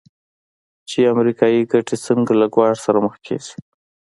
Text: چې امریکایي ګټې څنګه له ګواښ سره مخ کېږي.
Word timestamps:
چې 0.89 0.99
امریکایي 1.13 1.69
ګټې 1.71 1.97
څنګه 2.05 2.31
له 2.41 2.47
ګواښ 2.55 2.77
سره 2.85 2.97
مخ 3.05 3.15
کېږي. 3.25 3.53